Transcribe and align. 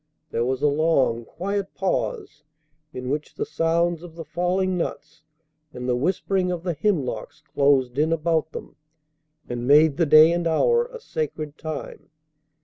There 0.31 0.43
was 0.43 0.63
a 0.63 0.67
long, 0.67 1.25
quiet 1.25 1.75
pause 1.75 2.41
in 2.91 3.07
which 3.11 3.35
the 3.35 3.45
sounds 3.45 4.01
of 4.01 4.15
the 4.15 4.25
falling 4.25 4.75
nuts 4.75 5.21
and 5.73 5.87
the 5.87 5.95
whispering 5.95 6.51
of 6.51 6.63
the 6.63 6.73
hemlocks 6.73 7.43
closed 7.53 7.99
in 7.99 8.11
about 8.11 8.51
them, 8.51 8.77
and 9.47 9.67
made 9.67 9.97
the 9.97 10.07
day 10.07 10.31
and 10.33 10.47
hour 10.47 10.85
a 10.87 10.99
sacred 10.99 11.55
time. 11.55 12.09